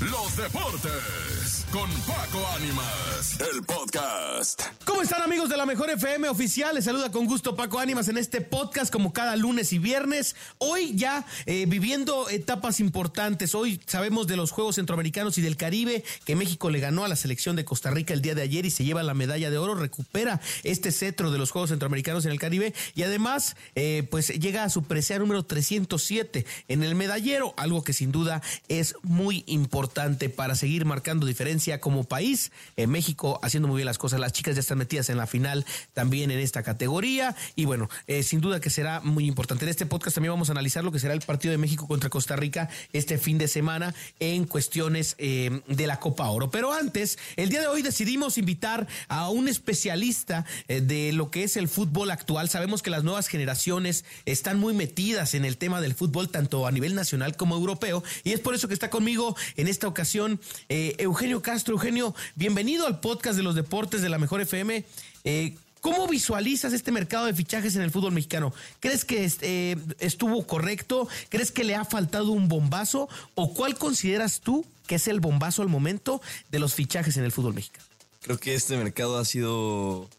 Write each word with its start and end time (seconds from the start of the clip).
los 0.00 0.34
deportes 0.34 1.66
con 1.70 1.88
Paco 2.02 2.44
Ánimas, 2.56 3.38
el 3.52 3.62
podcast. 3.62 4.62
¿Cómo 4.86 5.02
están 5.02 5.22
amigos 5.22 5.50
de 5.50 5.58
la 5.58 5.66
Mejor 5.66 5.90
FM 5.90 6.26
oficial? 6.30 6.74
Les 6.74 6.86
saluda 6.86 7.12
con 7.12 7.26
gusto 7.26 7.54
Paco 7.54 7.78
Ánimas 7.78 8.08
en 8.08 8.16
este 8.16 8.40
podcast 8.40 8.90
como 8.90 9.12
cada 9.12 9.36
lunes 9.36 9.74
y 9.74 9.78
viernes. 9.78 10.36
Hoy 10.56 10.94
ya 10.96 11.26
eh, 11.44 11.66
viviendo 11.68 12.30
etapas 12.30 12.80
importantes. 12.80 13.54
Hoy 13.54 13.78
sabemos 13.86 14.26
de 14.26 14.36
los 14.36 14.52
Juegos 14.52 14.76
Centroamericanos 14.76 15.36
y 15.36 15.42
del 15.42 15.58
Caribe 15.58 16.02
que 16.24 16.34
México 16.34 16.70
le 16.70 16.80
ganó 16.80 17.04
a 17.04 17.08
la 17.08 17.16
selección 17.16 17.54
de 17.54 17.66
Costa 17.66 17.90
Rica 17.90 18.14
el 18.14 18.22
día 18.22 18.34
de 18.34 18.42
ayer 18.42 18.64
y 18.64 18.70
se 18.70 18.84
lleva 18.84 19.02
la 19.02 19.14
medalla 19.14 19.50
de 19.50 19.58
oro, 19.58 19.74
recupera 19.74 20.40
este 20.64 20.92
cetro 20.92 21.30
de 21.30 21.36
los 21.36 21.50
Juegos 21.50 21.70
Centroamericanos 21.70 22.24
en 22.24 22.32
el 22.32 22.40
Caribe 22.40 22.72
y 22.94 23.02
además 23.02 23.54
eh, 23.74 24.08
pues 24.10 24.28
llega 24.28 24.64
a 24.64 24.70
su 24.70 24.82
presea 24.82 25.18
número 25.18 25.44
307 25.44 26.46
en 26.68 26.82
el 26.84 26.94
medallero, 26.94 27.52
algo 27.58 27.84
que 27.84 27.92
sin 27.92 28.12
duda 28.12 28.40
es 28.68 28.94
muy 29.02 29.44
importante 29.46 29.89
para 30.28 30.54
seguir 30.54 30.84
marcando 30.84 31.26
diferencia 31.26 31.80
como 31.80 32.04
país. 32.04 32.52
En 32.76 32.90
México 32.90 33.38
haciendo 33.42 33.68
muy 33.68 33.76
bien 33.76 33.86
las 33.86 33.98
cosas. 33.98 34.20
Las 34.20 34.32
chicas 34.32 34.54
ya 34.54 34.60
están 34.60 34.78
metidas 34.78 35.10
en 35.10 35.16
la 35.16 35.26
final 35.26 35.64
también 35.92 36.30
en 36.30 36.38
esta 36.38 36.62
categoría. 36.62 37.36
Y 37.56 37.64
bueno, 37.64 37.88
eh, 38.06 38.22
sin 38.22 38.40
duda 38.40 38.60
que 38.60 38.70
será 38.70 39.00
muy 39.00 39.26
importante. 39.26 39.64
En 39.64 39.70
este 39.70 39.86
podcast 39.86 40.14
también 40.14 40.32
vamos 40.32 40.48
a 40.48 40.52
analizar 40.52 40.84
lo 40.84 40.92
que 40.92 40.98
será 40.98 41.14
el 41.14 41.20
partido 41.20 41.52
de 41.52 41.58
México 41.58 41.86
contra 41.86 42.10
Costa 42.10 42.36
Rica 42.36 42.68
este 42.92 43.18
fin 43.18 43.38
de 43.38 43.48
semana 43.48 43.94
en 44.18 44.44
cuestiones 44.44 45.14
eh, 45.18 45.62
de 45.66 45.86
la 45.86 45.98
Copa 45.98 46.28
Oro. 46.30 46.50
Pero 46.50 46.72
antes, 46.72 47.18
el 47.36 47.48
día 47.48 47.60
de 47.60 47.66
hoy 47.66 47.82
decidimos 47.82 48.38
invitar 48.38 48.86
a 49.08 49.28
un 49.30 49.48
especialista 49.48 50.44
eh, 50.68 50.80
de 50.80 51.12
lo 51.12 51.30
que 51.30 51.44
es 51.44 51.56
el 51.56 51.68
fútbol 51.68 52.10
actual. 52.10 52.48
Sabemos 52.48 52.82
que 52.82 52.90
las 52.90 53.04
nuevas 53.04 53.28
generaciones 53.28 54.04
están 54.24 54.58
muy 54.58 54.74
metidas 54.74 55.34
en 55.34 55.44
el 55.44 55.56
tema 55.56 55.80
del 55.80 55.94
fútbol, 55.94 56.30
tanto 56.30 56.66
a 56.66 56.72
nivel 56.72 56.94
nacional 56.94 57.36
como 57.36 57.56
europeo. 57.56 58.02
Y 58.24 58.32
es 58.32 58.40
por 58.40 58.54
eso 58.54 58.68
que 58.68 58.74
está 58.74 58.90
conmigo 58.90 59.36
en 59.56 59.68
esta 59.80 59.88
ocasión 59.88 60.38
eh, 60.68 60.94
Eugenio 60.98 61.40
Castro. 61.40 61.72
Eugenio, 61.72 62.14
bienvenido 62.34 62.86
al 62.86 63.00
podcast 63.00 63.34
de 63.34 63.42
los 63.42 63.54
deportes 63.54 64.02
de 64.02 64.10
la 64.10 64.18
Mejor 64.18 64.42
FM. 64.42 64.84
Eh, 65.24 65.56
¿Cómo 65.80 66.06
visualizas 66.06 66.74
este 66.74 66.92
mercado 66.92 67.24
de 67.24 67.32
fichajes 67.32 67.76
en 67.76 67.80
el 67.80 67.90
fútbol 67.90 68.12
mexicano? 68.12 68.52
¿Crees 68.80 69.06
que 69.06 69.32
eh, 69.40 69.76
estuvo 69.98 70.46
correcto? 70.46 71.08
¿Crees 71.30 71.50
que 71.50 71.64
le 71.64 71.76
ha 71.76 71.86
faltado 71.86 72.30
un 72.30 72.48
bombazo? 72.48 73.08
¿O 73.34 73.54
cuál 73.54 73.78
consideras 73.78 74.40
tú 74.40 74.66
que 74.86 74.96
es 74.96 75.08
el 75.08 75.20
bombazo 75.20 75.62
al 75.62 75.68
momento 75.68 76.20
de 76.50 76.58
los 76.58 76.74
fichajes 76.74 77.16
en 77.16 77.24
el 77.24 77.32
fútbol 77.32 77.54
mexicano? 77.54 77.86
Creo 78.20 78.38
que 78.38 78.54
este 78.54 78.76
mercado 78.76 79.18
ha 79.18 79.24
sido 79.24 80.10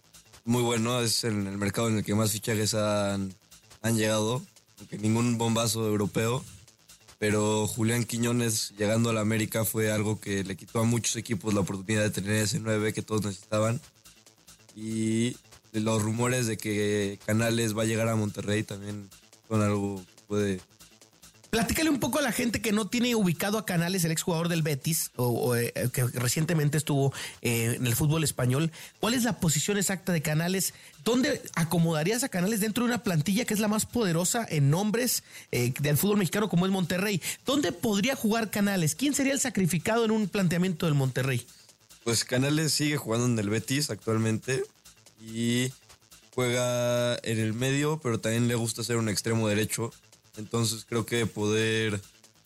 muy 0.44 0.64
bueno. 0.64 1.02
Es 1.02 1.24
el, 1.24 1.36
mercado 1.36 1.88
en 1.90 2.00
el 2.00 2.04
que 2.04 2.16
más 2.16 2.32
fichajes 2.32 2.74
han, 2.74 3.32
han 3.84 3.96
llegado. 3.96 4.42
Aunque 4.80 4.98
ningún 4.98 5.38
bombazo 5.38 5.86
europeo 5.86 6.44
pero 7.22 7.68
Julián 7.68 8.04
Quiñones 8.04 8.74
llegando 8.80 9.12
a 9.12 9.14
la 9.14 9.22
América 9.22 9.64
fue 9.64 9.92
algo 9.92 10.20
que 10.20 10.44
le 10.44 10.56
quitó 10.58 10.80
a 10.80 10.86
muchos 10.86 11.16
equipos 11.18 11.54
la 11.54 11.60
oportunidad 11.60 12.02
de 12.02 12.10
tener 12.10 12.32
ese 12.32 12.60
9 12.60 12.94
que 12.94 13.04
todos 13.04 13.24
necesitaban. 13.24 13.80
Y 14.76 15.38
los 15.72 16.02
rumores 16.02 16.48
de 16.48 16.58
que 16.58 17.20
Canales 17.28 17.78
va 17.78 17.84
a 17.84 17.86
llegar 17.86 18.08
a 18.08 18.16
Monterrey 18.16 18.64
también 18.64 19.08
son 19.48 19.62
algo 19.62 20.04
que 20.16 20.24
puede 20.28 20.62
Platícale 21.52 21.90
un 21.90 22.00
poco 22.00 22.20
a 22.20 22.22
la 22.22 22.32
gente 22.32 22.62
que 22.62 22.72
no 22.72 22.88
tiene 22.88 23.14
ubicado 23.14 23.58
a 23.58 23.66
Canales, 23.66 24.06
el 24.06 24.12
exjugador 24.14 24.48
del 24.48 24.62
Betis, 24.62 25.12
o, 25.18 25.54
eh, 25.54 25.74
que 25.92 26.06
recientemente 26.06 26.78
estuvo 26.78 27.14
eh, 27.42 27.76
en 27.76 27.86
el 27.86 27.94
fútbol 27.94 28.24
español. 28.24 28.72
¿Cuál 29.02 29.16
es 29.16 29.26
la 29.26 29.38
posición 29.38 29.78
exacta 29.78 30.14
de 30.14 30.22
Canales? 30.22 30.74
¿Dónde 31.04 31.42
acomodarías 31.56 32.24
a 32.24 32.30
Canales 32.30 32.62
dentro 32.62 32.86
de 32.86 32.92
una 32.92 33.04
plantilla 33.04 33.44
que 33.44 33.54
es 33.54 33.60
la 33.60 33.68
más 33.68 33.86
poderosa 33.86 34.48
en 34.50 34.70
nombres 34.70 35.24
eh, 35.52 35.74
del 35.82 35.98
fútbol 35.98 36.20
mexicano 36.20 36.48
como 36.48 36.66
es 36.66 36.72
Monterrey? 36.72 37.22
¿Dónde 37.46 37.74
podría 37.74 38.16
jugar 38.16 38.50
Canales? 38.50 38.96
¿Quién 38.96 39.14
sería 39.14 39.34
el 39.34 39.42
sacrificado 39.42 40.06
en 40.06 40.12
un 40.12 40.30
planteamiento 40.30 40.86
del 40.86 40.96
Monterrey? 40.96 41.46
Pues 42.06 42.24
Canales 42.24 42.72
sigue 42.72 42.96
jugando 42.96 43.26
en 43.26 43.38
el 43.38 43.50
Betis 43.50 43.90
actualmente 43.90 44.64
y 45.22 45.70
juega 46.34 47.18
en 47.24 47.40
el 47.40 47.52
medio, 47.52 48.00
pero 48.02 48.22
también 48.22 48.48
le 48.48 48.56
gusta 48.56 48.86
ser 48.86 48.96
un 48.96 49.10
extremo 49.10 49.50
derecho 49.50 49.92
entonces 50.38 50.86
creo 50.88 51.06
que 51.06 51.26
poder 51.26 52.02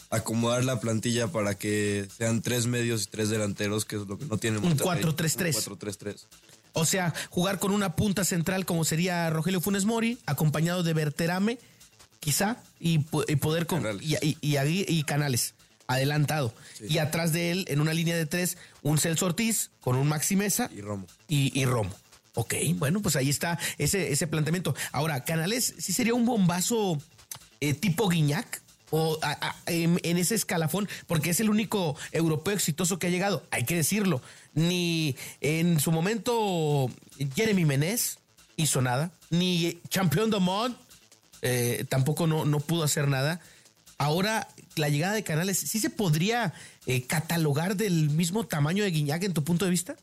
acomodar 0.10 0.64
la 0.64 0.80
plantilla 0.80 1.28
para 1.28 1.58
que 1.58 2.08
sean 2.18 2.42
tres 2.42 2.68
medios 2.68 3.04
y 3.04 3.06
tres 3.08 3.30
delanteros, 3.30 3.86
que 3.86 3.98
es 3.98 4.04
lo 4.08 4.18
que 4.18 4.26
no 4.26 4.38
tiene 4.38 4.58
Un 4.60 4.78
4-3-3. 4.78 5.16
4-3-3. 5.16 6.26
O 6.74 6.86
sea, 6.86 7.14
jugar 7.30 7.60
con 7.60 7.72
una 7.72 7.96
punta 7.96 8.26
central 8.26 8.66
como 8.66 8.84
sería 8.84 9.30
Rogelio 9.30 9.62
Funes 9.62 9.86
Mori, 9.86 10.18
acompañado 10.26 10.84
de 10.84 10.94
Berterame, 10.94 11.58
quizá, 12.20 12.58
y, 12.80 13.00
poder 13.00 13.66
con. 13.66 13.86
Y, 14.02 14.18
y, 14.42 15.04
Canales, 15.04 15.56
adelantado. 15.88 16.54
Y 16.88 16.98
atrás 16.98 17.32
de 17.32 17.52
él, 17.52 17.66
en 17.70 17.80
una 17.80 17.94
línea 17.94 18.18
de 18.18 18.26
tres, 18.26 18.58
un 18.82 18.98
Celso 18.98 19.26
Ortiz 19.26 19.72
con 19.80 19.96
un 19.96 20.08
Maxi 20.08 20.36
Mesa. 20.36 20.70
Y 20.76 20.82
Romo. 20.82 21.08
Y, 21.30 21.58
y 21.58 21.66
Romo. 21.66 21.96
Ok, 22.34 22.56
bueno, 22.76 23.02
pues 23.02 23.16
ahí 23.16 23.30
está 23.30 23.58
ese, 23.78 24.12
ese 24.12 24.28
planteamiento. 24.28 24.76
Ahora, 24.92 25.24
Canales 25.24 25.76
sí 25.78 25.94
sería 25.94 26.14
un 26.14 26.26
bombazo 26.26 27.02
eh, 27.62 27.74
tipo 27.74 28.10
Guiñac 28.10 28.62
o 28.92 29.20
en, 29.66 30.00
ese 30.04 30.36
escalafón, 30.36 30.88
porque 31.08 31.32
es 31.32 31.40
el 31.40 31.50
único 31.50 31.98
europeo 32.12 32.54
exitoso 32.54 33.00
que 33.00 33.08
ha 33.08 33.10
llegado, 33.10 33.44
hay 33.52 33.66
que 33.66 33.76
decirlo. 33.76 34.22
Ni 34.54 35.16
en 35.42 35.80
su 35.80 35.92
momento 35.92 36.90
Jeremy 37.36 37.66
Menez 37.66 38.20
hizo 38.56 38.82
nada, 38.82 39.12
ni 39.30 39.80
Champion 39.90 40.30
de 40.30 40.40
Monde 40.40 40.78
eh, 41.42 41.86
tampoco 41.90 42.26
no, 42.26 42.46
no 42.46 42.60
pudo 42.60 42.84
hacer 42.84 43.08
nada. 43.08 43.42
Ahora, 43.98 44.48
la 44.76 44.90
llegada 44.90 45.14
de 45.14 45.24
Canales, 45.24 45.58
¿sí 45.60 45.80
se 45.80 45.90
podría 45.90 46.54
eh, 46.86 47.04
catalogar 47.04 47.76
del 47.76 48.10
mismo 48.10 48.46
tamaño 48.46 48.84
de 48.84 48.92
Guiñac 48.92 49.24
en 49.24 49.34
tu 49.34 49.44
punto 49.44 49.66
de 49.66 49.72
vista? 49.72 49.96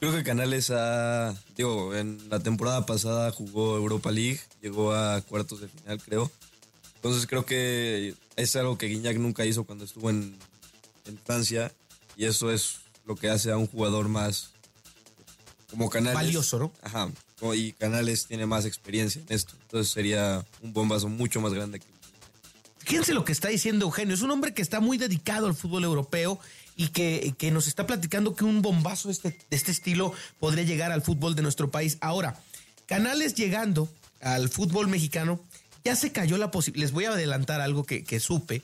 Creo 0.00 0.12
que 0.12 0.24
Canales 0.24 0.70
ha, 0.70 1.34
digo, 1.56 1.94
en 1.94 2.18
la 2.28 2.40
temporada 2.40 2.86
pasada 2.86 3.30
jugó 3.30 3.76
Europa 3.76 4.10
League, 4.10 4.40
llegó 4.60 4.92
a 4.92 5.20
cuartos 5.20 5.60
de 5.60 5.68
final, 5.68 6.02
creo 6.02 6.30
entonces 7.02 7.26
creo 7.26 7.44
que 7.44 8.14
es 8.36 8.54
algo 8.54 8.78
que 8.78 8.86
Guiñac 8.86 9.16
nunca 9.16 9.44
hizo 9.44 9.64
cuando 9.64 9.84
estuvo 9.84 10.08
en, 10.08 10.36
Francia 11.24 11.72
y 12.16 12.26
eso 12.26 12.52
es 12.52 12.76
lo 13.06 13.16
que 13.16 13.28
hace 13.28 13.50
a 13.50 13.56
un 13.56 13.66
jugador 13.66 14.08
más 14.08 14.50
como 15.68 15.90
Canales. 15.90 16.14
Valioso, 16.14 16.60
¿no? 16.60 16.72
Ajá. 16.80 17.10
Y 17.54 17.72
Canales 17.72 18.26
tiene 18.26 18.46
más 18.46 18.66
experiencia 18.66 19.20
en 19.20 19.34
esto. 19.34 19.54
Entonces 19.62 19.92
sería 19.92 20.46
un 20.62 20.72
bombazo 20.72 21.08
mucho 21.08 21.40
más 21.40 21.52
grande 21.52 21.80
que. 21.80 21.86
Fíjense 22.78 23.14
lo 23.14 23.24
que 23.24 23.32
está 23.32 23.48
diciendo 23.48 23.86
Eugenio. 23.86 24.14
Es 24.14 24.22
un 24.22 24.30
hombre 24.30 24.54
que 24.54 24.62
está 24.62 24.78
muy 24.78 24.96
dedicado 24.96 25.48
al 25.48 25.56
fútbol 25.56 25.82
europeo 25.82 26.38
y 26.76 26.88
que, 26.88 27.34
que 27.36 27.50
nos 27.50 27.66
está 27.66 27.84
platicando 27.84 28.36
que 28.36 28.44
un 28.44 28.62
bombazo 28.62 29.08
de 29.08 29.14
este, 29.14 29.30
de 29.30 29.56
este 29.56 29.72
estilo 29.72 30.14
podría 30.38 30.62
llegar 30.62 30.92
al 30.92 31.02
fútbol 31.02 31.34
de 31.34 31.42
nuestro 31.42 31.68
país. 31.68 31.98
Ahora, 32.00 32.40
Canales 32.86 33.34
llegando 33.34 33.88
al 34.20 34.48
fútbol 34.48 34.86
mexicano 34.86 35.40
ya 35.84 35.96
se 35.96 36.12
cayó 36.12 36.38
la 36.38 36.50
posibilidad. 36.50 36.84
Les 36.84 36.92
voy 36.92 37.04
a 37.04 37.10
adelantar 37.10 37.60
algo 37.60 37.84
que, 37.84 38.20
supe. 38.20 38.62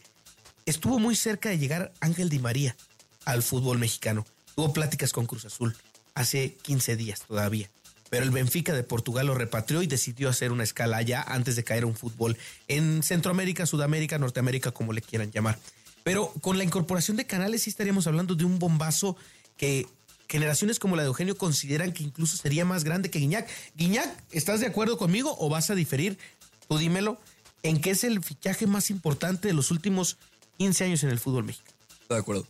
Estuvo 0.66 0.98
muy 0.98 1.16
cerca 1.16 1.48
de 1.48 1.58
llegar 1.58 1.92
Ángel 2.00 2.28
Di 2.28 2.38
María 2.38 2.76
al 3.24 3.42
fútbol 3.42 3.78
mexicano. 3.78 4.26
Tuvo 4.54 4.72
pláticas 4.72 5.12
con 5.12 5.26
Cruz 5.26 5.44
Azul 5.44 5.76
hace 6.14 6.54
15 6.62 6.96
días 6.96 7.22
todavía. 7.26 7.70
Pero 8.10 8.24
el 8.24 8.30
Benfica 8.30 8.72
de 8.72 8.82
Portugal 8.82 9.26
lo 9.26 9.34
repatrió 9.34 9.82
y 9.82 9.86
decidió 9.86 10.28
hacer 10.28 10.50
una 10.50 10.64
escala 10.64 10.96
allá 10.96 11.22
antes 11.22 11.56
de 11.56 11.64
caer 11.64 11.84
a 11.84 11.86
un 11.86 11.94
fútbol 11.94 12.38
en 12.66 13.02
Centroamérica, 13.02 13.66
Sudamérica, 13.66 14.18
Norteamérica, 14.18 14.70
como 14.70 14.92
le 14.92 15.02
quieran 15.02 15.30
llamar. 15.30 15.58
Pero 16.04 16.32
con 16.40 16.56
la 16.56 16.64
incorporación 16.64 17.16
de 17.18 17.26
canales 17.26 17.62
sí 17.62 17.70
estaríamos 17.70 18.06
hablando 18.06 18.34
de 18.34 18.44
un 18.44 18.58
bombazo 18.58 19.16
que 19.58 19.86
generaciones 20.28 20.78
como 20.78 20.96
la 20.96 21.02
de 21.02 21.08
Eugenio 21.08 21.36
consideran 21.36 21.92
que 21.92 22.04
incluso 22.04 22.36
sería 22.36 22.64
más 22.64 22.84
grande 22.84 23.10
que 23.10 23.18
Guiñac. 23.18 23.48
Guiñac, 23.76 24.08
¿estás 24.30 24.60
de 24.60 24.66
acuerdo 24.66 24.98
conmigo 24.98 25.36
o 25.38 25.48
vas 25.48 25.70
a 25.70 25.74
diferir? 25.74 26.18
Tú 26.68 26.78
dímelo, 26.78 27.18
¿en 27.62 27.80
qué 27.80 27.90
es 27.90 28.04
el 28.04 28.22
fichaje 28.22 28.66
más 28.66 28.90
importante 28.90 29.48
de 29.48 29.54
los 29.54 29.70
últimos 29.70 30.18
15 30.58 30.84
años 30.84 31.02
en 31.02 31.10
el 31.10 31.18
fútbol 31.18 31.44
mexicano? 31.44 31.76
De 32.08 32.16
acuerdo. 32.16 32.46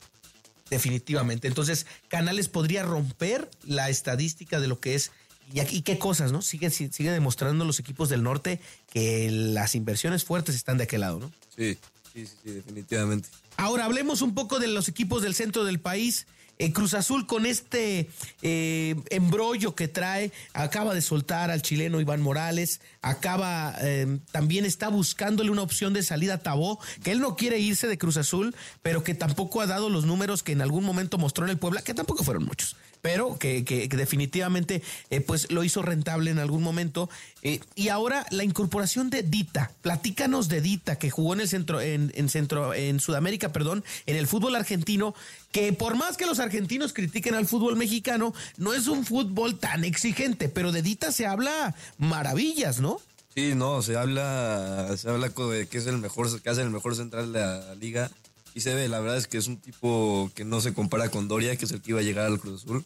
Definitivamente. 0.70 1.48
Entonces, 1.48 1.86
Canales 2.08 2.48
podría 2.48 2.82
romper 2.82 3.50
la 3.64 3.88
estadística 3.88 4.60
de 4.60 4.68
lo 4.68 4.80
que 4.80 4.94
es 4.94 5.12
y, 5.52 5.60
aquí, 5.60 5.82
qué 5.82 5.98
cosas, 5.98 6.30
¿no? 6.30 6.42
Sigue, 6.42 6.68
sigue 6.70 7.10
demostrando 7.10 7.64
los 7.64 7.80
equipos 7.80 8.10
del 8.10 8.22
norte 8.22 8.60
que 8.92 9.30
las 9.30 9.74
inversiones 9.74 10.24
fuertes 10.24 10.54
están 10.54 10.76
de 10.76 10.84
aquel 10.84 11.00
lado, 11.00 11.18
¿no? 11.18 11.32
Sí, 11.56 11.78
sí, 12.26 12.34
sí, 12.42 12.50
definitivamente. 12.50 13.28
Ahora 13.56 13.84
hablemos 13.84 14.22
un 14.22 14.34
poco 14.34 14.58
de 14.58 14.68
los 14.68 14.88
equipos 14.88 15.22
del 15.22 15.34
centro 15.34 15.64
del 15.64 15.80
país. 15.80 16.26
eh, 16.58 16.72
Cruz 16.72 16.94
Azul 16.94 17.26
con 17.26 17.46
este 17.46 18.10
eh, 18.42 18.96
embrollo 19.10 19.74
que 19.74 19.86
trae, 19.86 20.32
acaba 20.52 20.92
de 20.92 21.02
soltar 21.02 21.50
al 21.50 21.62
chileno 21.62 22.00
Iván 22.00 22.20
Morales, 22.20 22.80
acaba, 23.00 23.76
eh, 23.80 24.18
también 24.32 24.64
está 24.64 24.88
buscándole 24.88 25.50
una 25.50 25.62
opción 25.62 25.92
de 25.92 26.02
salida 26.02 26.34
a 26.34 26.38
Tabó, 26.38 26.80
que 27.02 27.12
él 27.12 27.20
no 27.20 27.36
quiere 27.36 27.60
irse 27.60 27.86
de 27.86 27.98
Cruz 27.98 28.16
Azul, 28.16 28.56
pero 28.82 29.04
que 29.04 29.14
tampoco 29.14 29.60
ha 29.60 29.66
dado 29.66 29.88
los 29.88 30.04
números 30.04 30.42
que 30.42 30.52
en 30.52 30.60
algún 30.60 30.84
momento 30.84 31.16
mostró 31.16 31.44
en 31.44 31.50
el 31.50 31.58
Puebla, 31.58 31.82
que 31.82 31.94
tampoco 31.94 32.24
fueron 32.24 32.44
muchos 32.44 32.76
pero 33.00 33.38
que, 33.38 33.64
que, 33.64 33.88
definitivamente 33.88 34.82
eh, 35.10 35.20
pues 35.20 35.50
lo 35.50 35.64
hizo 35.64 35.82
rentable 35.82 36.30
en 36.30 36.38
algún 36.38 36.62
momento. 36.62 37.08
Eh, 37.42 37.60
y 37.74 37.88
ahora 37.88 38.26
la 38.30 38.44
incorporación 38.44 39.10
de 39.10 39.22
Dita. 39.22 39.70
Platícanos 39.82 40.48
de 40.48 40.60
Dita, 40.60 40.98
que 40.98 41.10
jugó 41.10 41.34
en 41.34 41.40
el 41.40 41.48
centro, 41.48 41.80
en, 41.80 42.12
en, 42.14 42.28
centro, 42.28 42.74
en 42.74 43.00
Sudamérica, 43.00 43.52
perdón, 43.52 43.84
en 44.06 44.16
el 44.16 44.26
fútbol 44.26 44.56
argentino, 44.56 45.14
que 45.52 45.72
por 45.72 45.96
más 45.96 46.16
que 46.16 46.26
los 46.26 46.40
argentinos 46.40 46.92
critiquen 46.92 47.34
al 47.34 47.46
fútbol 47.46 47.76
mexicano, 47.76 48.34
no 48.56 48.74
es 48.74 48.86
un 48.86 49.04
fútbol 49.04 49.58
tan 49.58 49.84
exigente, 49.84 50.48
pero 50.48 50.72
de 50.72 50.82
Dita 50.82 51.12
se 51.12 51.26
habla 51.26 51.74
maravillas, 51.98 52.80
¿no? 52.80 53.00
Sí, 53.34 53.54
no, 53.54 53.82
se 53.82 53.96
habla, 53.96 54.96
se 54.96 55.08
habla 55.08 55.28
de 55.28 55.68
que 55.68 55.78
es 55.78 55.86
el 55.86 55.98
mejor, 55.98 56.42
que 56.42 56.50
hace 56.50 56.62
el 56.62 56.70
mejor 56.70 56.96
central 56.96 57.32
de 57.32 57.38
la 57.38 57.74
liga 57.76 58.10
y 58.54 58.60
se 58.60 58.74
ve, 58.74 58.88
la 58.88 59.00
verdad 59.00 59.16
es 59.16 59.26
que 59.26 59.38
es 59.38 59.46
un 59.46 59.58
tipo 59.58 60.30
que 60.34 60.44
no 60.44 60.60
se 60.60 60.74
compara 60.74 61.10
con 61.10 61.28
Doria, 61.28 61.56
que 61.56 61.64
es 61.64 61.70
el 61.72 61.80
que 61.80 61.90
iba 61.90 62.00
a 62.00 62.02
llegar 62.02 62.26
al 62.26 62.38
Cruz 62.38 62.62
Azul. 62.62 62.84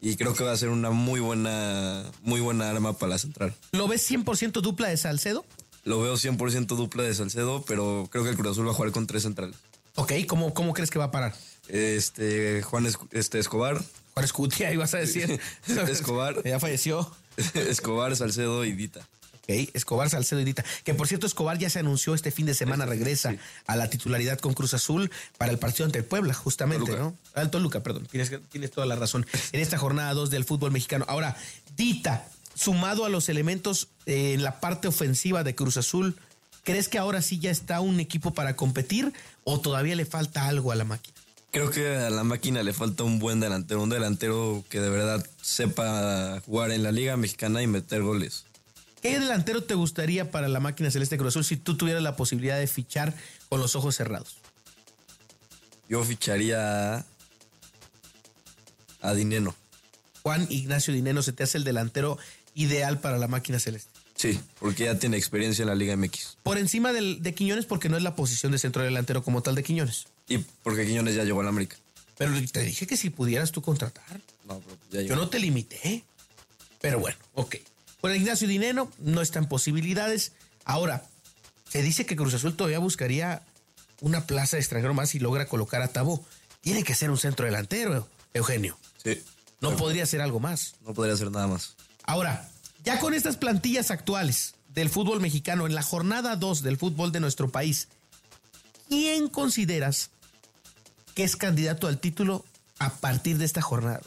Y 0.00 0.16
creo 0.16 0.34
que 0.34 0.44
va 0.44 0.52
a 0.52 0.56
ser 0.56 0.68
una 0.68 0.90
muy 0.90 1.20
buena, 1.20 2.04
muy 2.22 2.40
buena 2.40 2.70
arma 2.70 2.96
para 2.96 3.10
la 3.10 3.18
central. 3.18 3.54
¿Lo 3.72 3.88
ves 3.88 4.08
100% 4.08 4.60
dupla 4.60 4.88
de 4.88 4.96
Salcedo? 4.96 5.44
Lo 5.84 6.00
veo 6.00 6.14
100% 6.14 6.66
dupla 6.66 7.02
de 7.02 7.14
Salcedo, 7.14 7.64
pero 7.66 8.08
creo 8.10 8.22
que 8.22 8.30
el 8.30 8.36
Cruz 8.36 8.52
Azul 8.52 8.66
va 8.66 8.70
a 8.70 8.74
jugar 8.74 8.92
con 8.92 9.06
tres 9.06 9.22
centrales. 9.22 9.56
Ok, 9.96 10.12
¿cómo, 10.26 10.54
cómo 10.54 10.74
crees 10.74 10.90
que 10.90 10.98
va 10.98 11.06
a 11.06 11.10
parar? 11.10 11.34
Este, 11.68 12.62
Juan 12.62 12.86
este, 13.10 13.38
Escobar. 13.38 13.82
Juan 14.14 14.24
Escutia, 14.24 14.72
ibas 14.74 14.94
a 14.94 14.98
decir. 14.98 15.40
Escobar. 15.88 16.42
ya 16.44 16.60
falleció. 16.60 17.10
Escobar, 17.54 18.14
Salcedo 18.14 18.64
y 18.64 18.72
Dita. 18.72 19.06
Escobar 19.48 20.10
Salcedo 20.10 20.44
Dita, 20.44 20.64
que 20.84 20.94
por 20.94 21.08
cierto 21.08 21.26
Escobar 21.26 21.58
ya 21.58 21.70
se 21.70 21.78
anunció 21.78 22.14
este 22.14 22.30
fin 22.30 22.44
de 22.44 22.54
semana, 22.54 22.84
regresa 22.84 23.34
a 23.66 23.76
la 23.76 23.88
titularidad 23.88 24.38
con 24.38 24.52
Cruz 24.52 24.74
Azul 24.74 25.10
para 25.38 25.50
el 25.50 25.58
partido 25.58 25.86
ante 25.86 25.98
el 25.98 26.04
Puebla, 26.04 26.34
justamente, 26.34 26.96
¿no? 26.96 27.16
Alto 27.34 27.58
Luca, 27.58 27.80
perdón, 27.82 28.06
tienes, 28.10 28.30
tienes 28.50 28.70
toda 28.70 28.86
la 28.86 28.96
razón. 28.96 29.26
En 29.52 29.60
esta 29.60 29.78
jornada 29.78 30.12
2 30.12 30.30
del 30.30 30.44
fútbol 30.44 30.70
mexicano. 30.70 31.06
Ahora, 31.08 31.36
Dita, 31.76 32.28
sumado 32.54 33.04
a 33.04 33.08
los 33.08 33.28
elementos 33.28 33.88
eh, 34.04 34.34
en 34.34 34.42
la 34.42 34.60
parte 34.60 34.88
ofensiva 34.88 35.42
de 35.42 35.54
Cruz 35.54 35.78
Azul, 35.78 36.16
¿crees 36.64 36.88
que 36.88 36.98
ahora 36.98 37.22
sí 37.22 37.38
ya 37.38 37.50
está 37.50 37.80
un 37.80 38.00
equipo 38.00 38.34
para 38.34 38.56
competir 38.56 39.12
o 39.44 39.60
todavía 39.60 39.96
le 39.96 40.04
falta 40.04 40.46
algo 40.46 40.72
a 40.72 40.74
la 40.74 40.84
máquina? 40.84 41.16
Creo 41.50 41.70
que 41.70 41.96
a 41.96 42.10
la 42.10 42.24
máquina 42.24 42.62
le 42.62 42.74
falta 42.74 43.04
un 43.04 43.18
buen 43.18 43.40
delantero, 43.40 43.82
un 43.82 43.88
delantero 43.88 44.62
que 44.68 44.80
de 44.80 44.90
verdad 44.90 45.26
sepa 45.40 46.42
jugar 46.44 46.72
en 46.72 46.82
la 46.82 46.92
Liga 46.92 47.16
Mexicana 47.16 47.62
y 47.62 47.66
meter 47.66 48.02
goles. 48.02 48.44
¿Qué 49.02 49.18
delantero 49.18 49.62
te 49.62 49.74
gustaría 49.74 50.30
para 50.30 50.48
la 50.48 50.60
máquina 50.60 50.90
celeste 50.90 51.16
Cruz 51.18 51.28
Azul 51.28 51.44
si 51.44 51.56
tú 51.56 51.76
tuvieras 51.76 52.02
la 52.02 52.16
posibilidad 52.16 52.58
de 52.58 52.66
fichar 52.66 53.14
con 53.48 53.60
los 53.60 53.76
ojos 53.76 53.96
cerrados? 53.96 54.38
Yo 55.88 56.02
ficharía 56.04 57.04
a 59.00 59.14
Dineno. 59.14 59.54
Juan 60.22 60.46
Ignacio 60.50 60.92
Dineno, 60.92 61.22
¿se 61.22 61.32
te 61.32 61.44
hace 61.44 61.58
el 61.58 61.64
delantero 61.64 62.18
ideal 62.54 63.00
para 63.00 63.18
la 63.18 63.28
máquina 63.28 63.58
celeste? 63.58 63.90
Sí, 64.14 64.40
porque 64.58 64.84
ya 64.84 64.98
tiene 64.98 65.16
experiencia 65.16 65.62
en 65.62 65.68
la 65.68 65.76
Liga 65.76 65.96
MX. 65.96 66.38
Por 66.42 66.58
encima 66.58 66.92
del, 66.92 67.22
de 67.22 67.32
Quiñones, 67.34 67.66
porque 67.66 67.88
no 67.88 67.96
es 67.96 68.02
la 68.02 68.16
posición 68.16 68.50
de 68.50 68.58
centro 68.58 68.82
delantero 68.82 69.22
como 69.22 69.42
tal 69.42 69.54
de 69.54 69.62
Quiñones. 69.62 70.06
Y 70.28 70.38
porque 70.38 70.84
Quiñones 70.84 71.14
ya 71.14 71.22
llegó 71.22 71.40
a 71.40 71.44
la 71.44 71.50
América. 71.50 71.76
Pero 72.18 72.32
te 72.50 72.62
dije 72.62 72.88
que 72.88 72.96
si 72.96 73.10
pudieras 73.10 73.52
tú 73.52 73.62
contratar. 73.62 74.20
No, 74.44 74.58
pero 74.58 74.76
ya 74.90 75.02
Yo 75.02 75.14
no 75.14 75.28
te 75.28 75.38
limité. 75.38 76.02
Pero 76.80 76.98
bueno, 76.98 77.16
ok. 77.34 77.56
Con 78.00 78.14
Ignacio 78.14 78.46
Dineno 78.46 78.90
no 78.98 79.20
están 79.20 79.48
posibilidades. 79.48 80.32
Ahora, 80.64 81.04
se 81.68 81.82
dice 81.82 82.06
que 82.06 82.16
Cruz 82.16 82.34
Azul 82.34 82.56
todavía 82.56 82.78
buscaría 82.78 83.42
una 84.00 84.26
plaza 84.26 84.56
de 84.56 84.60
extranjero 84.60 84.94
más 84.94 85.14
y 85.14 85.18
logra 85.18 85.46
colocar 85.46 85.82
a 85.82 85.88
Tabó. 85.88 86.24
Tiene 86.60 86.84
que 86.84 86.94
ser 86.94 87.10
un 87.10 87.18
centro 87.18 87.46
delantero, 87.46 88.08
Eugenio. 88.34 88.78
Sí. 89.02 89.22
No 89.60 89.76
podría 89.76 90.06
ser 90.06 90.20
algo 90.20 90.40
más. 90.40 90.76
No 90.86 90.94
podría 90.94 91.16
ser 91.16 91.30
nada 91.30 91.46
más. 91.48 91.74
Ahora, 92.04 92.48
ya 92.84 93.00
con 93.00 93.14
estas 93.14 93.36
plantillas 93.36 93.90
actuales 93.90 94.54
del 94.68 94.88
fútbol 94.88 95.20
mexicano, 95.20 95.66
en 95.66 95.74
la 95.74 95.82
jornada 95.82 96.36
2 96.36 96.62
del 96.62 96.76
fútbol 96.76 97.10
de 97.10 97.20
nuestro 97.20 97.48
país, 97.48 97.88
¿quién 98.88 99.28
consideras 99.28 100.10
que 101.14 101.24
es 101.24 101.36
candidato 101.36 101.88
al 101.88 101.98
título 101.98 102.44
a 102.78 102.90
partir 102.90 103.38
de 103.38 103.44
esta 103.44 103.60
jornada? 103.60 104.00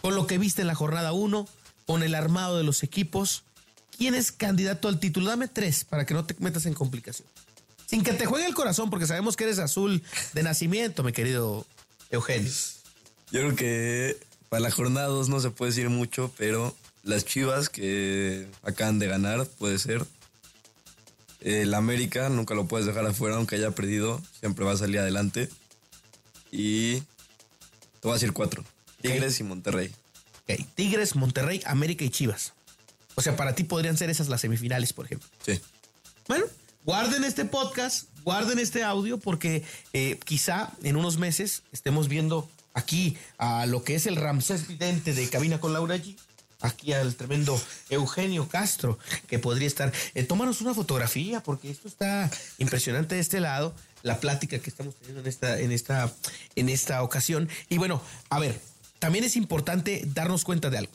Con 0.00 0.14
lo 0.14 0.26
que 0.26 0.38
viste 0.38 0.62
en 0.62 0.68
la 0.68 0.74
jornada 0.74 1.12
1, 1.12 1.46
con 1.88 2.02
el 2.02 2.14
armado 2.14 2.58
de 2.58 2.64
los 2.64 2.82
equipos. 2.82 3.44
¿Quién 3.96 4.14
es 4.14 4.30
candidato 4.30 4.88
al 4.88 5.00
título? 5.00 5.30
Dame 5.30 5.48
tres 5.48 5.84
para 5.84 6.04
que 6.04 6.12
no 6.12 6.26
te 6.26 6.36
metas 6.38 6.66
en 6.66 6.74
complicación. 6.74 7.26
Sin 7.86 8.04
que 8.04 8.12
te 8.12 8.26
juegue 8.26 8.44
el 8.44 8.52
corazón, 8.52 8.90
porque 8.90 9.06
sabemos 9.06 9.36
que 9.36 9.44
eres 9.44 9.58
azul 9.58 10.02
de 10.34 10.42
nacimiento, 10.42 11.02
mi 11.02 11.12
querido 11.12 11.64
Eugenio. 12.10 12.52
Yo 13.32 13.40
creo 13.40 13.56
que 13.56 14.18
para 14.50 14.60
la 14.60 14.70
jornada 14.70 15.06
2 15.06 15.30
no 15.30 15.40
se 15.40 15.48
puede 15.48 15.70
decir 15.70 15.88
mucho, 15.88 16.30
pero 16.36 16.76
las 17.04 17.24
Chivas 17.24 17.70
que 17.70 18.46
acaban 18.62 18.98
de 18.98 19.06
ganar, 19.06 19.46
puede 19.46 19.78
ser. 19.78 20.04
El 21.40 21.72
América 21.72 22.28
nunca 22.28 22.54
lo 22.54 22.66
puedes 22.66 22.86
dejar 22.86 23.06
afuera, 23.06 23.36
aunque 23.36 23.56
haya 23.56 23.70
perdido, 23.70 24.20
siempre 24.40 24.66
va 24.66 24.72
a 24.72 24.76
salir 24.76 24.98
adelante. 24.98 25.48
Y 26.52 26.96
te 27.00 27.04
voy 28.02 28.12
a 28.12 28.14
decir 28.16 28.34
cuatro: 28.34 28.62
Tigres 29.00 29.40
y 29.40 29.44
Monterrey. 29.44 29.90
Tigres, 30.56 31.14
Monterrey, 31.14 31.62
América 31.66 32.04
y 32.04 32.10
Chivas. 32.10 32.54
O 33.14 33.20
sea, 33.20 33.36
para 33.36 33.54
ti 33.54 33.64
podrían 33.64 33.96
ser 33.96 34.10
esas 34.10 34.28
las 34.28 34.40
semifinales, 34.40 34.92
por 34.92 35.06
ejemplo. 35.06 35.28
Sí. 35.44 35.60
Bueno, 36.28 36.46
guarden 36.84 37.24
este 37.24 37.44
podcast, 37.44 38.08
guarden 38.22 38.58
este 38.58 38.84
audio, 38.84 39.18
porque 39.18 39.64
eh, 39.92 40.18
quizá 40.24 40.70
en 40.82 40.96
unos 40.96 41.18
meses 41.18 41.62
estemos 41.72 42.08
viendo 42.08 42.48
aquí 42.74 43.16
a 43.38 43.66
lo 43.66 43.82
que 43.82 43.94
es 43.94 44.06
el 44.06 44.16
Ramsés 44.16 44.68
Vidente 44.68 45.12
de 45.14 45.28
Cabina 45.28 45.60
con 45.60 45.72
Laura 45.72 45.96
G. 45.96 46.16
Aquí 46.60 46.92
al 46.92 47.14
tremendo 47.14 47.60
Eugenio 47.88 48.48
Castro, 48.48 48.98
que 49.28 49.38
podría 49.38 49.68
estar. 49.68 49.92
Eh, 50.14 50.24
tómanos 50.24 50.60
una 50.60 50.74
fotografía, 50.74 51.40
porque 51.40 51.70
esto 51.70 51.86
está 51.86 52.30
impresionante 52.58 53.14
de 53.14 53.20
este 53.20 53.38
lado, 53.38 53.74
la 54.02 54.18
plática 54.18 54.58
que 54.58 54.70
estamos 54.70 54.94
teniendo 54.96 55.20
en 55.20 55.26
esta, 55.28 55.60
en 55.60 55.72
esta, 55.72 56.12
en 56.56 56.68
esta 56.68 57.02
ocasión. 57.02 57.48
Y 57.68 57.78
bueno, 57.78 58.02
a 58.28 58.40
ver, 58.40 58.60
también 58.98 59.24
es 59.24 59.36
importante 59.36 60.02
darnos 60.06 60.44
cuenta 60.44 60.70
de 60.70 60.78
algo. 60.78 60.92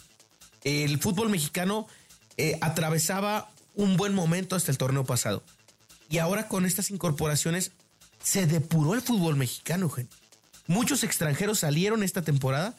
El 0.63 0.99
fútbol 0.99 1.29
mexicano 1.29 1.87
eh, 2.37 2.57
atravesaba 2.61 3.49
un 3.75 3.97
buen 3.97 4.13
momento 4.13 4.55
hasta 4.55 4.71
el 4.71 4.77
torneo 4.77 5.05
pasado. 5.05 5.43
Y 6.09 6.19
ahora 6.19 6.47
con 6.47 6.65
estas 6.65 6.91
incorporaciones 6.91 7.71
se 8.21 8.45
depuró 8.45 8.93
el 8.93 9.01
fútbol 9.01 9.35
mexicano, 9.35 9.89
gente. 9.89 10.15
Muchos 10.67 11.03
extranjeros 11.03 11.59
salieron 11.59 12.03
esta 12.03 12.21
temporada 12.21 12.75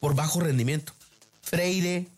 por 0.00 0.14
bajo 0.14 0.40
rendimiento. 0.40 0.92
Freire, 1.42 2.08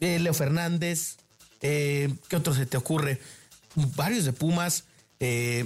eh, 0.00 0.18
Leo 0.18 0.34
Fernández, 0.34 1.16
eh, 1.60 2.14
¿qué 2.28 2.36
otro 2.36 2.54
se 2.54 2.66
te 2.66 2.76
ocurre? 2.76 3.20
Varios 3.74 4.24
de 4.24 4.32
Pumas, 4.32 4.84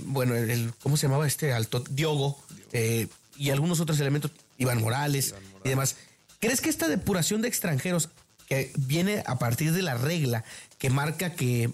bueno, 0.05 0.35
el, 0.35 0.73
¿cómo 0.83 0.97
se 0.97 1.07
llamaba 1.07 1.27
este 1.27 1.53
alto? 1.53 1.83
Diogo, 1.91 2.39
y 3.39 3.51
algunos 3.51 3.81
otros 3.81 3.99
elementos, 4.01 4.31
Iván 4.59 4.81
Morales 4.81 5.35
y 5.65 5.69
demás. 5.69 5.97
¿Crees 6.41 6.61
que 6.61 6.69
esta 6.69 6.89
depuración 6.89 7.43
de 7.43 7.49
extranjeros 7.49 8.11
que 8.49 8.73
viene 8.77 9.23
a 9.27 9.39
partir 9.39 9.73
de 9.73 9.83
la 9.83 9.95
regla 9.95 10.45
que 10.79 10.91
marca 10.91 11.35
que 11.35 11.71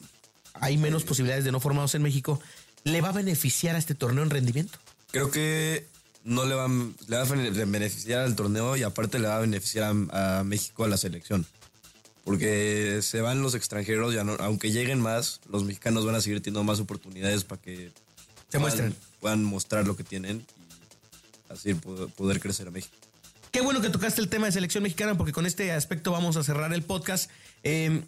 hay 0.54 0.76
menos 0.76 1.04
posibilidades 1.04 1.44
de 1.44 1.52
no 1.52 1.60
formados 1.60 1.94
en 1.94 2.02
México, 2.02 2.40
le 2.84 3.00
va 3.00 3.10
a 3.10 3.12
beneficiar 3.12 3.76
a 3.76 3.78
este 3.78 3.94
torneo 3.94 4.22
en 4.22 4.30
rendimiento? 4.30 4.78
Creo 5.10 5.30
que 5.30 5.86
no 6.24 6.44
le 6.44 6.54
va, 6.54 6.68
le 6.68 7.16
va 7.16 7.22
a 7.22 7.64
beneficiar 7.66 8.20
al 8.20 8.36
torneo 8.36 8.76
y 8.76 8.82
aparte 8.82 9.18
le 9.18 9.28
va 9.28 9.36
a 9.36 9.40
beneficiar 9.40 9.94
a, 10.10 10.44
México 10.44 10.84
a 10.84 10.88
la 10.88 10.96
selección. 10.96 11.46
Porque 12.24 13.00
se 13.02 13.20
van 13.20 13.42
los 13.42 13.56
extranjeros, 13.56 14.14
ya 14.14 14.22
no, 14.22 14.36
aunque 14.38 14.70
lleguen 14.70 15.00
más, 15.00 15.40
los 15.50 15.64
mexicanos 15.64 16.06
van 16.06 16.14
a 16.14 16.20
seguir 16.20 16.40
teniendo 16.40 16.62
más 16.62 16.78
oportunidades 16.78 17.42
para 17.42 17.60
que 17.60 17.90
se 18.48 18.60
muestren. 18.60 18.94
Puedan 19.20 19.42
mostrar 19.42 19.86
lo 19.86 19.96
que 19.96 20.04
tienen 20.04 20.46
así 21.52 21.74
poder 21.74 22.40
crecer 22.40 22.68
a 22.68 22.70
México. 22.70 22.94
Qué 23.50 23.60
bueno 23.60 23.82
que 23.82 23.90
tocaste 23.90 24.20
el 24.20 24.28
tema 24.28 24.46
de 24.46 24.52
selección 24.52 24.82
mexicana 24.82 25.16
porque 25.16 25.32
con 25.32 25.44
este 25.44 25.72
aspecto 25.72 26.10
vamos 26.10 26.36
a 26.36 26.42
cerrar 26.42 26.72
el 26.72 26.82
podcast. 26.82 27.30
Em, 27.62 28.02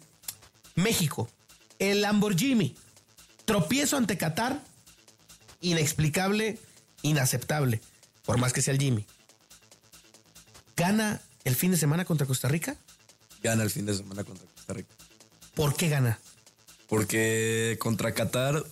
México, 0.73 1.29
el 1.79 2.01
Lamborghini, 2.01 2.75
tropiezo 3.45 3.95
ante 3.95 4.17
Qatar, 4.17 4.61
inexplicable, 5.61 6.57
inaceptable, 7.03 7.81
por 8.25 8.37
más 8.37 8.53
que 8.53 8.61
sea 8.61 8.73
el 8.73 8.79
Jimmy. 8.79 9.05
¿Gana 10.75 11.21
el 11.43 11.55
fin 11.55 11.71
de 11.71 11.77
semana 11.77 12.05
contra 12.05 12.27
Costa 12.27 12.47
Rica? 12.47 12.75
Gana 13.43 13.63
el 13.63 13.69
fin 13.69 13.85
de 13.85 13.95
semana 13.95 14.23
contra 14.23 14.47
Costa 14.47 14.73
Rica. 14.73 14.95
¿Por 15.53 15.75
qué 15.75 15.89
gana? 15.89 16.19
Porque 16.89 17.77
contra 17.79 18.13
Qatar 18.13 18.65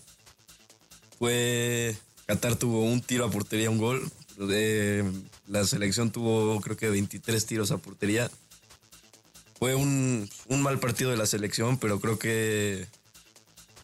fue... 1.19 1.95
Qatar 2.25 2.55
tuvo 2.55 2.83
un 2.83 3.01
tiro 3.01 3.25
a 3.25 3.31
portería, 3.31 3.69
un 3.69 3.77
gol, 3.77 4.11
Eh, 4.39 5.03
la 5.47 5.65
selección 5.65 6.11
tuvo 6.11 6.59
creo 6.61 6.77
que 6.77 6.89
23 6.89 7.45
tiros 7.45 7.71
a 7.71 7.77
portería. 7.77 8.29
Fue 9.59 9.75
un, 9.75 10.29
un 10.47 10.61
mal 10.61 10.79
partido 10.79 11.11
de 11.11 11.17
la 11.17 11.25
selección, 11.25 11.77
pero 11.77 11.99
creo 11.99 12.19
que 12.19 12.87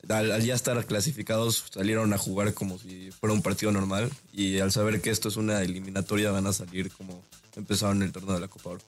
al, 0.10 0.32
al, 0.32 0.44
ya 0.44 0.56
estar 0.56 0.86
clasificados 0.86 1.66
salieron 1.72 2.12
a 2.14 2.18
jugar 2.18 2.54
como 2.54 2.78
si 2.78 3.12
fuera 3.12 3.34
un 3.34 3.42
partido 3.42 3.72
normal 3.72 4.12
y 4.34 4.60
al 4.60 4.72
saber 4.72 5.02
que 5.02 5.10
esto 5.10 5.30
es 5.30 5.38
una 5.38 5.62
eliminatoria 5.62 6.32
van 6.32 6.48
a 6.48 6.54
salir 6.54 6.92
como 6.92 7.24
empezaron 7.56 8.02
el 8.04 8.12
torneo 8.12 8.34
de 8.34 8.42
la 8.42 8.48
Copa 8.48 8.72
Oro. 8.72 8.82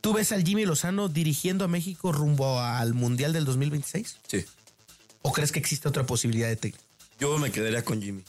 ¿Tú 0.00 0.12
ves 0.12 0.32
al 0.32 0.44
Jimmy 0.44 0.64
Lozano 0.64 1.08
dirigiendo 1.08 1.64
a 1.64 1.68
México 1.68 2.12
rumbo 2.12 2.60
al 2.60 2.94
Mundial 2.94 3.32
del 3.32 3.44
2026? 3.44 4.16
Sí. 4.26 4.44
¿O 5.22 5.32
crees 5.32 5.52
que 5.52 5.58
existe 5.58 5.88
otra 5.88 6.06
posibilidad 6.06 6.48
de 6.48 6.56
técnico? 6.56 6.84
Yo 7.18 7.36
me 7.38 7.50
quedaría 7.50 7.84
con 7.84 8.00
Jimmy. 8.00 8.22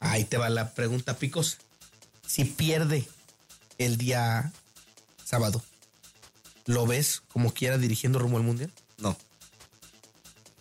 Ahí 0.00 0.24
te 0.24 0.36
va 0.36 0.48
la 0.48 0.74
pregunta, 0.74 1.16
Picos. 1.16 1.58
Si 2.26 2.44
pierde 2.44 3.08
el 3.78 3.96
día 3.96 4.52
sábado, 5.24 5.62
¿lo 6.66 6.86
ves 6.86 7.22
como 7.28 7.52
quiera 7.52 7.78
dirigiendo 7.78 8.18
rumbo 8.18 8.36
al 8.36 8.44
Mundial? 8.44 8.72
No. 8.98 9.16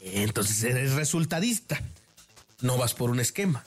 Entonces 0.01 0.63
eres 0.63 0.93
resultadista. 0.93 1.81
No 2.61 2.77
vas 2.77 2.93
por 2.93 3.09
un 3.09 3.19
esquema. 3.19 3.63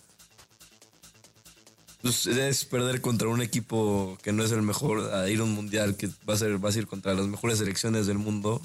Pues 2.02 2.26
es 2.26 2.64
perder 2.64 3.00
contra 3.02 3.28
un 3.28 3.42
equipo 3.42 4.16
que 4.22 4.32
no 4.32 4.42
es 4.42 4.52
el 4.52 4.62
mejor 4.62 5.12
a 5.12 5.28
ir 5.28 5.40
a 5.40 5.44
un 5.44 5.52
mundial 5.52 5.96
que 5.96 6.08
va 6.28 6.34
a 6.34 6.38
ser 6.38 6.56
vas 6.56 6.74
a 6.74 6.78
ir 6.78 6.86
contra 6.86 7.12
las 7.12 7.26
mejores 7.26 7.58
selecciones 7.58 8.06
del 8.06 8.18
mundo. 8.18 8.62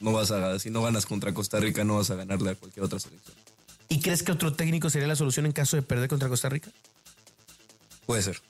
No 0.00 0.12
vas 0.12 0.30
a 0.30 0.58
si 0.58 0.68
no 0.68 0.82
ganas 0.82 1.06
contra 1.06 1.32
Costa 1.32 1.58
Rica 1.60 1.82
no 1.82 1.96
vas 1.96 2.10
a 2.10 2.14
ganarle 2.14 2.50
a 2.50 2.54
cualquier 2.54 2.84
otra 2.84 2.98
selección. 2.98 3.34
¿Y 3.94 4.00
crees 4.00 4.24
que 4.24 4.32
otro 4.32 4.52
técnico 4.52 4.90
sería 4.90 5.06
la 5.06 5.14
solución 5.14 5.46
en 5.46 5.52
caso 5.52 5.76
de 5.76 5.82
perder 5.82 6.08
contra 6.08 6.28
Costa 6.28 6.48
Rica? 6.48 6.68
Puede 8.06 8.22
ser. 8.22 8.40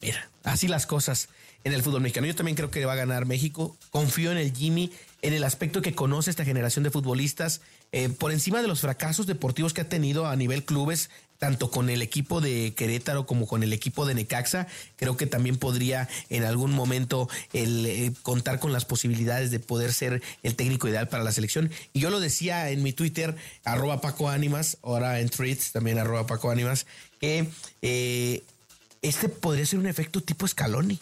Mira, 0.00 0.30
así 0.44 0.68
las 0.68 0.86
cosas 0.86 1.30
en 1.64 1.72
el 1.72 1.82
fútbol 1.82 2.00
mexicano. 2.00 2.28
Yo 2.28 2.36
también 2.36 2.54
creo 2.54 2.70
que 2.70 2.84
va 2.84 2.92
a 2.92 2.94
ganar 2.94 3.26
México. 3.26 3.76
Confío 3.90 4.30
en 4.30 4.38
el 4.38 4.54
Jimmy, 4.54 4.92
en 5.20 5.34
el 5.34 5.42
aspecto 5.42 5.82
que 5.82 5.96
conoce 5.96 6.30
esta 6.30 6.44
generación 6.44 6.84
de 6.84 6.92
futbolistas, 6.92 7.60
eh, 7.92 8.08
por 8.08 8.32
encima 8.32 8.62
de 8.62 8.68
los 8.68 8.80
fracasos 8.80 9.26
deportivos 9.26 9.72
que 9.72 9.80
ha 9.80 9.88
tenido 9.88 10.26
a 10.26 10.36
nivel 10.36 10.64
clubes, 10.64 11.10
tanto 11.38 11.70
con 11.70 11.88
el 11.88 12.02
equipo 12.02 12.40
de 12.40 12.74
Querétaro 12.74 13.26
como 13.26 13.46
con 13.46 13.62
el 13.62 13.72
equipo 13.72 14.04
de 14.06 14.14
Necaxa. 14.14 14.66
Creo 14.96 15.16
que 15.16 15.26
también 15.26 15.56
podría 15.56 16.08
en 16.30 16.44
algún 16.44 16.72
momento 16.72 17.28
eh, 17.52 18.12
contar 18.22 18.58
con 18.58 18.72
las 18.72 18.84
posibilidades 18.84 19.50
de 19.50 19.60
poder 19.60 19.92
ser 19.92 20.22
el 20.42 20.56
técnico 20.56 20.88
ideal 20.88 21.08
para 21.08 21.24
la 21.24 21.32
selección. 21.32 21.70
Y 21.92 22.00
yo 22.00 22.10
lo 22.10 22.20
decía 22.20 22.70
en 22.70 22.82
mi 22.82 22.92
Twitter, 22.92 23.36
arroba 23.64 24.00
Paco 24.00 24.28
Ánimas, 24.28 24.78
ahora 24.82 25.20
en 25.20 25.28
tweets 25.28 25.72
también 25.72 25.98
arroba 25.98 26.26
Paco 26.26 26.52
que 27.20 27.48
eh, 27.82 28.42
este 29.02 29.28
podría 29.28 29.66
ser 29.66 29.78
un 29.78 29.86
efecto 29.86 30.20
tipo 30.22 30.46
Scaloni 30.46 30.98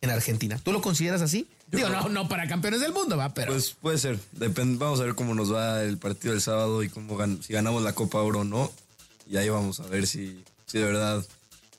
en 0.00 0.10
Argentina. 0.10 0.60
¿Tú 0.62 0.72
lo 0.72 0.82
consideras 0.82 1.22
así? 1.22 1.48
Digo, 1.70 1.88
no, 1.88 2.08
no 2.08 2.28
para 2.28 2.46
campeones 2.46 2.80
del 2.80 2.92
mundo, 2.92 3.16
va, 3.16 3.34
pero. 3.34 3.52
Pues 3.52 3.70
puede 3.80 3.98
ser. 3.98 4.18
Depende, 4.32 4.78
vamos 4.78 5.00
a 5.00 5.04
ver 5.04 5.14
cómo 5.14 5.34
nos 5.34 5.52
va 5.52 5.82
el 5.82 5.98
partido 5.98 6.32
del 6.32 6.40
sábado 6.40 6.82
y 6.82 6.88
cómo 6.88 7.18
gan- 7.18 7.42
si 7.42 7.52
ganamos 7.52 7.82
la 7.82 7.92
Copa 7.94 8.20
Oro 8.22 8.40
o 8.40 8.44
no. 8.44 8.72
Y 9.28 9.36
ahí 9.36 9.48
vamos 9.48 9.80
a 9.80 9.86
ver 9.86 10.06
si, 10.06 10.42
si 10.66 10.78
de 10.78 10.84
verdad 10.84 11.26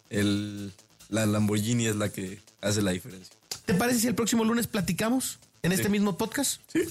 el, 0.10 0.74
la 1.10 1.26
Lamborghini 1.26 1.88
es 1.88 1.96
la 1.96 2.10
que 2.10 2.42
hace 2.62 2.82
la 2.82 2.92
diferencia. 2.92 3.34
¿Te 3.66 3.74
parece 3.74 4.00
si 4.02 4.08
el 4.08 4.16
próximo 4.16 4.44
lunes 4.44 4.68
platicamos 4.68 5.40
en 5.64 5.72
este 5.72 5.88
mismo 5.90 6.18
podcast? 6.18 6.62
Sí. 6.72 6.82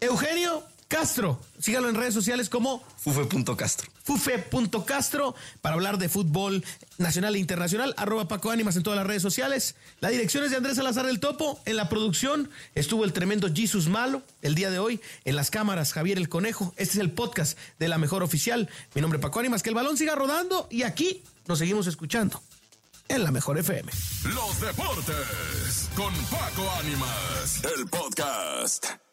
Eugenio 0.00 0.62
Castro, 0.88 1.40
sígalo 1.58 1.88
en 1.88 1.94
redes 1.96 2.14
sociales 2.14 2.48
como 2.48 2.82
Fufe.castro. 2.98 3.90
fufe.castro 4.08 5.34
para 5.60 5.74
hablar 5.74 5.98
de 5.98 6.08
fútbol 6.08 6.64
nacional 6.96 7.34
e 7.34 7.38
internacional, 7.38 7.92
arroba 7.98 8.26
Paco 8.26 8.50
Ánimas 8.50 8.74
en 8.76 8.82
todas 8.82 8.96
las 8.96 9.06
redes 9.06 9.20
sociales. 9.20 9.74
La 10.00 10.08
dirección 10.08 10.44
es 10.44 10.50
de 10.50 10.56
Andrés 10.56 10.76
Salazar 10.76 11.04
del 11.04 11.20
Topo. 11.20 11.60
En 11.66 11.76
la 11.76 11.90
producción 11.90 12.48
estuvo 12.74 13.04
el 13.04 13.12
tremendo 13.12 13.48
Jesus 13.54 13.88
Malo 13.88 14.22
el 14.40 14.54
día 14.54 14.70
de 14.70 14.78
hoy. 14.78 15.02
En 15.26 15.36
las 15.36 15.50
cámaras, 15.50 15.92
Javier 15.92 16.16
el 16.16 16.30
Conejo. 16.30 16.72
Este 16.78 16.94
es 16.94 17.00
el 17.00 17.10
podcast 17.10 17.58
de 17.78 17.88
la 17.88 17.98
mejor 17.98 18.22
oficial. 18.22 18.70
Mi 18.94 19.02
nombre 19.02 19.18
es 19.18 19.22
Paco 19.22 19.40
Ánimas. 19.40 19.62
Que 19.62 19.68
el 19.68 19.74
balón 19.74 19.98
siga 19.98 20.14
rodando 20.14 20.68
y 20.70 20.84
aquí 20.84 21.22
nos 21.46 21.58
seguimos 21.58 21.86
escuchando 21.86 22.40
en 23.08 23.24
la 23.24 23.30
mejor 23.30 23.58
FM. 23.58 23.92
Los 24.24 24.60
deportes 24.60 25.90
con 25.94 26.14
Paco 26.30 26.70
Ánimas, 26.80 27.62
el 27.76 27.86
podcast. 27.88 29.07